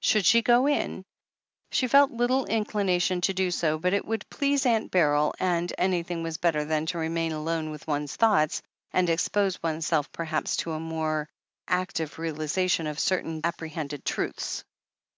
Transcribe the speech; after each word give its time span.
Should 0.00 0.24
she 0.24 0.40
go 0.40 0.66
in? 0.66 1.04
She 1.70 1.88
felt 1.88 2.10
little 2.10 2.46
inclination 2.46 3.20
to 3.20 3.34
do 3.34 3.50
so, 3.50 3.76
but 3.78 3.92
it 3.92 4.06
would 4.06 4.26
please 4.30 4.64
Aunt 4.64 4.90
Beryl, 4.90 5.34
and 5.38 5.70
anything 5.76 6.22
was 6.22 6.38
better 6.38 6.64
than 6.64 6.86
to 6.86 6.96
remain 6.96 7.32
alone 7.32 7.70
with 7.70 7.86
one's 7.86 8.16
thoughts, 8.16 8.62
and 8.92 9.10
expose 9.10 9.62
oneself 9.62 10.10
perhaps 10.10 10.56
to 10.56 10.72
a 10.72 10.80
more 10.80 11.28
active 11.68 12.18
realization 12.18 12.86
of 12.86 12.98
certain 12.98 13.42
dimly 13.42 13.52
appre 13.52 13.70
hended 13.72 14.06
truths. 14.06 14.64